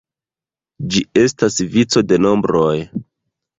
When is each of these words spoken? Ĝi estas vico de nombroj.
Ĝi 0.95 1.03
estas 1.25 1.59
vico 1.75 2.05
de 2.09 2.21
nombroj. 2.29 2.75